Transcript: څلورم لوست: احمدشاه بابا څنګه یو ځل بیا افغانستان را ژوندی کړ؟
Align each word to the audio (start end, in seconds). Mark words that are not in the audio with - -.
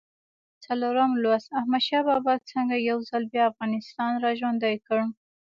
څلورم 0.65 1.11
لوست: 1.23 1.47
احمدشاه 1.59 2.03
بابا 2.07 2.33
څنګه 2.51 2.75
یو 2.89 2.97
ځل 3.09 3.23
بیا 3.31 3.43
افغانستان 3.51 4.11
را 4.23 4.31
ژوندی 4.39 4.75
کړ؟ 4.87 4.99